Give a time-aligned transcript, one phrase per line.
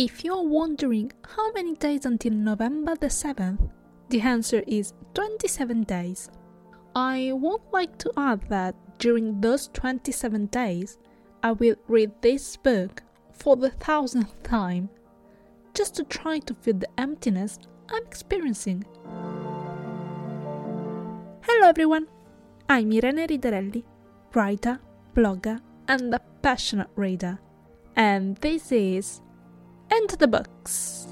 [0.00, 3.68] If you're wondering how many days until November the 7th,
[4.10, 6.30] the answer is 27 days.
[6.94, 10.98] I would like to add that during those 27 days,
[11.42, 13.02] I will read this book
[13.32, 14.88] for the thousandth time,
[15.74, 17.58] just to try to fill the emptiness
[17.88, 18.84] I'm experiencing.
[21.42, 22.06] Hello everyone,
[22.68, 23.82] I'm Irene Ridarelli,
[24.32, 24.78] writer,
[25.16, 25.58] blogger,
[25.88, 27.40] and a passionate reader,
[27.96, 29.22] and this is
[29.90, 31.06] Into the Books.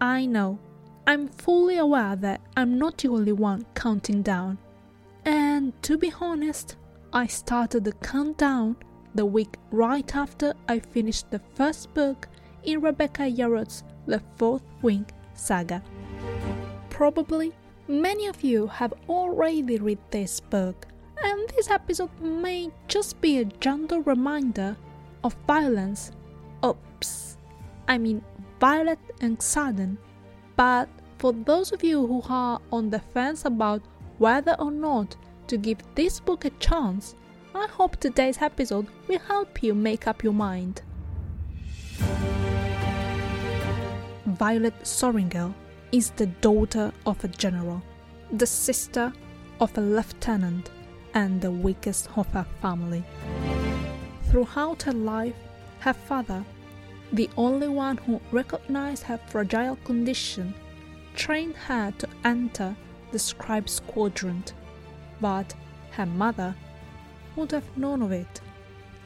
[0.00, 0.58] I know,
[1.06, 4.58] I'm fully aware that I'm not the only one counting down,
[5.24, 6.76] and to be honest,
[7.12, 8.76] I started the countdown
[9.14, 12.28] the week right after I finished the first book
[12.64, 15.82] in Rebecca Yarros's The Fourth Wing saga.
[16.90, 17.52] Probably
[17.88, 20.86] many of you have already read this book,
[21.22, 24.76] and this episode may just be a gentle reminder
[25.24, 26.12] of violence.
[26.64, 27.36] Oops,
[27.88, 28.22] I mean
[28.60, 29.98] violent and sudden.
[30.56, 33.82] But for those of you who are on the fence about
[34.18, 35.16] whether or not
[35.48, 37.14] to give this book a chance,
[37.54, 40.82] I hope today's episode will help you make up your mind.
[44.26, 45.54] Violet Sorrengail
[45.92, 47.82] is the daughter of a general,
[48.32, 49.12] the sister
[49.60, 50.70] of a lieutenant,
[51.14, 53.02] and the weakest of her family.
[54.24, 55.34] Throughout her life,
[55.86, 56.44] her father,
[57.12, 60.52] the only one who recognized her fragile condition,
[61.14, 62.74] trained her to enter
[63.12, 64.52] the scribe's quadrant,
[65.20, 65.54] but
[65.92, 66.56] her mother
[67.36, 68.40] would have known of it,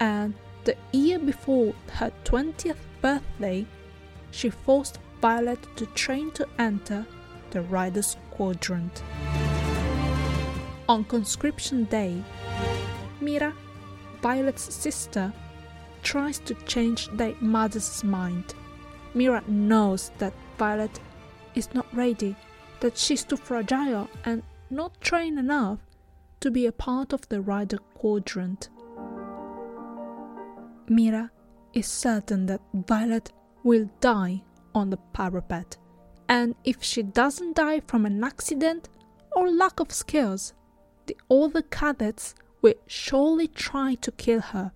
[0.01, 0.33] and
[0.65, 3.67] the year before her 20th birthday,
[4.31, 7.07] she forced Violet to train to enter
[7.51, 9.03] the Rider's Quadrant.
[10.89, 12.25] On conscription day,
[13.21, 13.53] Mira,
[14.23, 15.31] Violet's sister,
[16.03, 18.55] tries to change their mother's mind.
[19.15, 21.01] Mira knows that Violet
[21.55, 22.37] is not ready,
[22.81, 25.79] that she's too fragile and not trained enough
[26.41, 28.69] to be a part of the Rider Quadrant.
[30.89, 31.31] Mira
[31.73, 33.33] is certain that Violet
[33.63, 34.43] will die
[34.75, 35.77] on the parapet,
[36.29, 38.89] and if she doesn't die from an accident
[39.33, 40.55] or lack of skills,
[41.07, 44.73] the other cadets will surely try to kill her.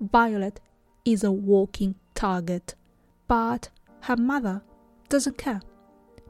[0.00, 0.60] Violet
[1.04, 2.74] is a walking target,
[3.28, 3.68] but
[4.02, 4.62] her mother
[5.10, 5.60] doesn't care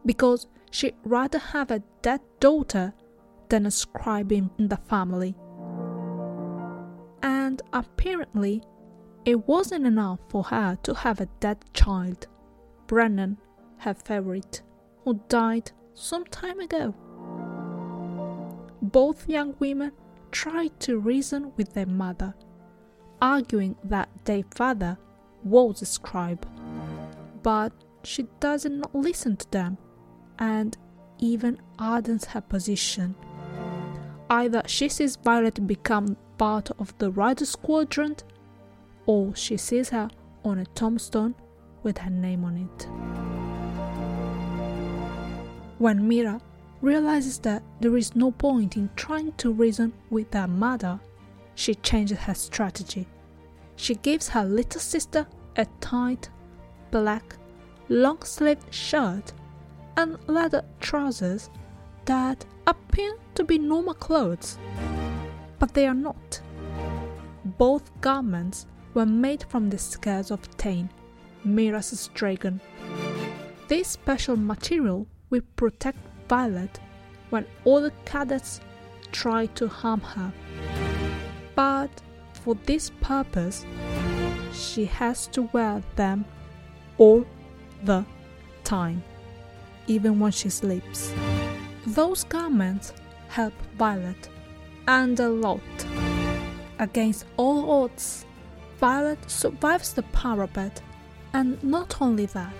[0.05, 2.93] because she'd rather have a dead daughter
[3.49, 5.37] than a scribe in the family.
[7.23, 8.63] And apparently,
[9.25, 12.27] it wasn't enough for her to have a dead child.
[12.89, 13.39] Brennan,
[13.79, 14.63] her favorite,
[15.05, 16.95] who died some time ago.
[18.83, 19.93] Both young women
[20.33, 22.35] tried to reason with their mother,
[23.21, 24.99] arguing that their father
[25.45, 26.47] was a scribe.
[27.43, 27.73] But
[28.03, 29.79] she does not listen to them
[30.39, 30.77] and
[31.19, 33.15] even hardens her position.
[34.29, 38.25] Either she sees Violet become part of the Rider's Quadrant,
[39.07, 40.09] or she sees her
[40.45, 41.35] on a tombstone
[41.83, 42.89] with her name on it.
[45.79, 46.41] When Mira
[46.81, 51.01] realizes that there is no point in trying to reason with her mother,
[51.61, 53.07] she changes her strategy.
[53.77, 55.27] She gives her little sister
[55.57, 56.31] a tight,
[56.91, 57.37] black,
[57.91, 59.35] long sleeved shirt
[59.99, 61.51] and leather trousers
[62.07, 64.59] that appear to be normal clothes,
[65.59, 66.41] but they are not.
[67.59, 70.89] Both garments were made from the scales of Teine,
[71.45, 72.59] Mira's dragon.
[73.69, 76.81] This special material will protect Violet
[77.29, 78.63] when other cadets
[79.13, 80.33] try to harm her.
[81.61, 81.91] But
[82.33, 83.67] for this purpose,
[84.51, 86.25] she has to wear them
[86.97, 87.27] all
[87.85, 88.07] the
[88.65, 89.05] time,
[89.87, 91.13] even when she sleeps.
[91.87, 92.95] Those garments
[93.29, 94.31] help Violet,
[94.89, 95.61] and a lot.
[96.79, 98.25] Against all odds,
[98.79, 100.81] Violet survives the parapet
[101.35, 102.55] and not only that,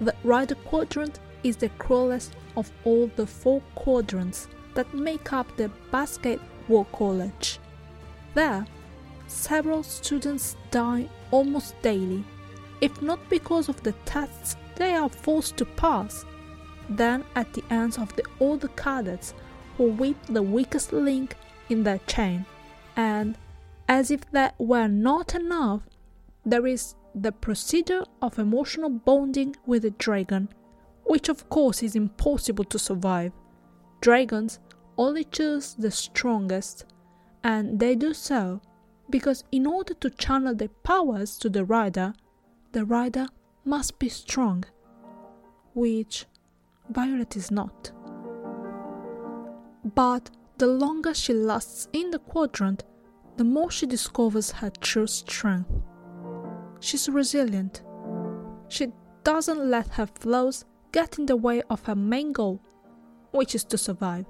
[0.00, 5.68] the Rider Quadrant is the cruelest of all the four quadrants that make up the
[5.92, 7.58] Basgiath War College.
[8.34, 8.66] There,
[9.26, 12.24] several students die almost daily,
[12.80, 16.24] if not because of the tests they are forced to pass,
[16.88, 19.34] then at the ends of the older cadets
[19.76, 21.36] who whip the weakest link
[21.68, 22.44] in their chain.
[22.96, 23.36] And
[23.88, 25.82] as if that were not enough,
[26.44, 30.48] there is the procedure of emotional bonding with a dragon,
[31.04, 33.32] which of course is impossible to survive.
[34.00, 34.58] Dragons
[34.98, 36.84] only choose the strongest,
[37.44, 38.60] and they do so
[39.10, 42.14] because in order to channel their powers to the rider,
[42.72, 43.26] the rider
[43.64, 44.64] must be strong,
[45.74, 46.26] which
[46.90, 47.92] Violet is not.
[49.94, 52.84] But the longer she lasts in the quadrant,
[53.36, 55.70] the more she discovers her true strength.
[56.80, 57.82] She's resilient.
[58.68, 58.92] She
[59.24, 62.60] doesn't let her flaws get in the way of her main goal,
[63.32, 64.26] which is to survive.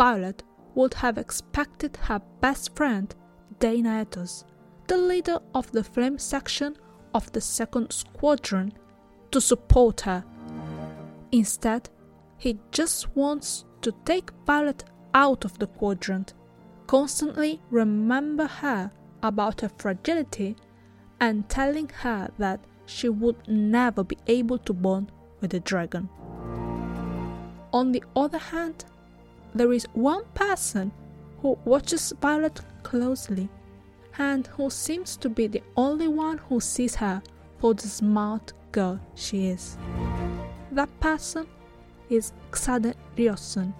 [0.00, 0.42] Violet
[0.74, 3.14] would have expected her best friend,
[3.58, 4.44] Dain Aetos,
[4.86, 6.74] the leader of the flame section
[7.12, 8.72] of the second squadron,
[9.30, 10.24] to support her.
[11.32, 11.90] Instead,
[12.38, 16.32] he just wants to take Violet out of the quadrant,
[16.86, 18.90] constantly remember her
[19.22, 20.56] about her fragility,
[21.20, 25.12] and telling her that she would never be able to bond
[25.42, 26.08] with the dragon.
[27.74, 28.86] On the other hand,
[29.54, 30.92] there is one person
[31.40, 33.48] who watches Violet closely
[34.18, 37.22] and who seems to be the only one who sees her
[37.58, 39.76] for the smart girl she is.
[40.72, 41.46] That person
[42.08, 43.72] is Xaden Riorson,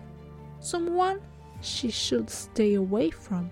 [0.61, 1.21] someone
[1.61, 3.51] she should stay away from.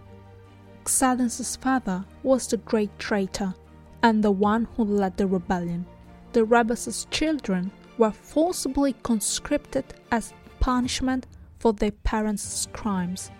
[0.85, 3.55] Xaden's father was the great traitor
[4.03, 5.85] and the one who led the rebellion.
[6.32, 11.26] The rebels' children were forcibly conscripted as punishment
[11.58, 13.31] for their parents' crimes,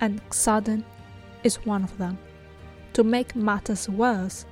[0.00, 0.84] and Xaden
[1.44, 2.18] is one of them.
[2.94, 4.44] To make matters worse,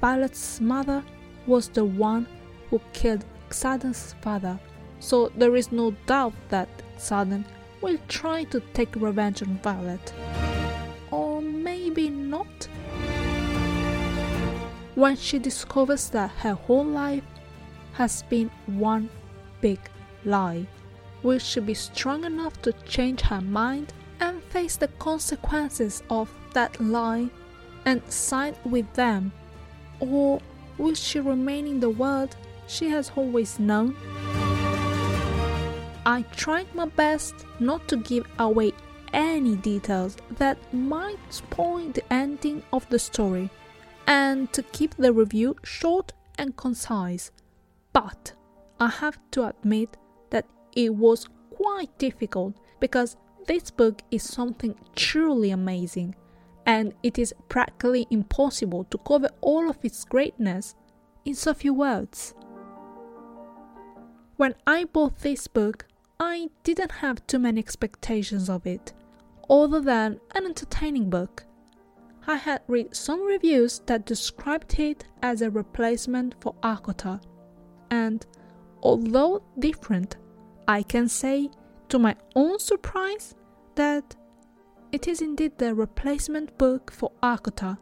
[0.00, 1.02] Violet's mother
[1.46, 2.26] was the one
[2.70, 4.58] who killed Xaden's father,
[5.00, 6.68] so there is no doubt that
[6.98, 7.44] Xaden
[7.80, 10.12] will try to take revenge on Violet.
[11.10, 12.68] Or maybe not?
[14.94, 17.24] When she discovers that her whole life
[17.92, 19.08] has been one
[19.60, 19.78] big
[20.24, 20.66] lie,
[21.22, 26.80] will she be strong enough to change her mind and face the consequences of that
[26.80, 27.28] lie
[27.84, 29.32] and side with them?
[30.00, 30.40] Or
[30.76, 32.36] will she remain in the world
[32.66, 33.96] she has always known?
[36.06, 38.72] I tried my best not to give away
[39.12, 43.50] any details that might spoil the ending of the story
[44.06, 47.30] and to keep the review short and concise.
[47.92, 48.32] But
[48.80, 49.96] I have to admit
[50.74, 53.16] it was quite difficult because
[53.46, 56.14] this book is something truly amazing
[56.66, 60.74] and it is practically impossible to cover all of its greatness
[61.24, 62.34] in so few words.
[64.36, 65.86] When I bought this book,
[66.20, 68.92] I didn't have too many expectations of it,
[69.48, 71.44] other than an entertaining book.
[72.26, 77.20] I had read some reviews that described it as a replacement for ACOTAR,
[77.90, 78.26] and
[78.82, 80.16] although different,
[80.68, 81.50] I can say,
[81.88, 83.34] to my own surprise,
[83.74, 84.14] that
[84.92, 87.78] it is indeed the replacement book for ACOTAR.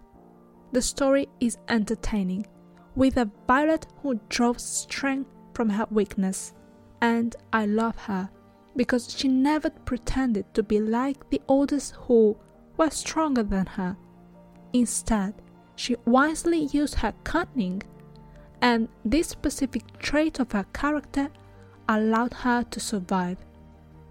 [0.73, 2.47] The story is entertaining,
[2.95, 6.55] with a Violet who draws strength from her weakness
[7.01, 8.31] and I love her
[8.75, 12.37] because she never pretended to be like the others who
[12.77, 13.97] were stronger than her.
[14.73, 15.35] Instead,
[15.77, 17.83] she wisely used her cunning,
[18.61, 21.31] and this specific trait of her character
[21.89, 23.39] allowed her to survive.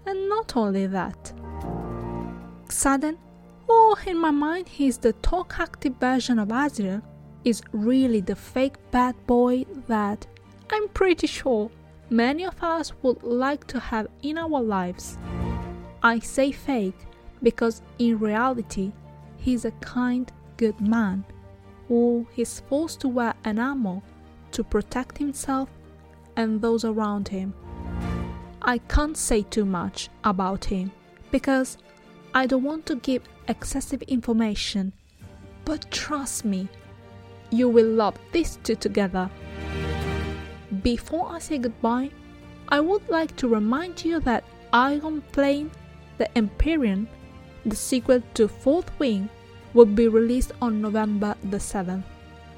[0.05, 1.33] And not only that,
[2.67, 3.17] Xaden,
[3.69, 7.01] oh, in my mind, he's the talk active version of Azriel,
[7.43, 10.25] is really the fake bad boy that
[10.71, 11.69] I'm pretty sure
[12.09, 15.17] many of us would like to have in our lives.
[16.01, 16.97] I say fake
[17.43, 18.91] because in reality,
[19.37, 21.23] he's a kind, good man
[21.87, 24.01] who is forced to wear an armor
[24.51, 25.69] to protect himself
[26.35, 27.53] and those around him.
[28.67, 30.91] I can't say too much about him
[31.29, 31.77] because
[32.33, 34.91] I don't want to give excessive information,
[35.65, 36.67] but trust me,
[37.51, 39.29] you will love these two together.
[40.81, 42.09] Before I say goodbye,
[42.69, 44.43] I would like to remind you that
[44.73, 45.69] Iron Flame,
[46.17, 47.07] the Empyrean,
[47.67, 49.29] the sequel to Fourth Wing,
[49.75, 52.03] will be released on November the 7th.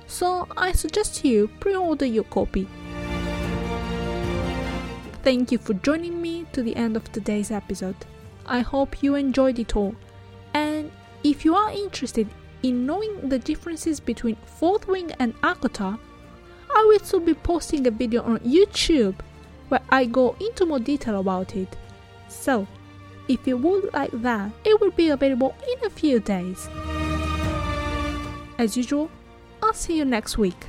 [0.08, 2.66] So I suggest you pre-order your copy.
[5.28, 7.98] Thank you for joining me to the end of today's episode.
[8.46, 9.94] I hope you enjoyed it all.
[10.54, 10.90] And
[11.22, 12.30] if you are interested
[12.64, 16.00] in knowing the differences between Fourth Wing and ACOTAR,
[16.74, 19.16] I will soon be posting a video on YouTube
[19.68, 21.76] where I go into more detail about it.
[22.30, 22.66] So,
[23.28, 26.70] if you would like that, it will be available in a few days.
[28.58, 29.12] As usual,
[29.62, 30.68] I'll see you next week.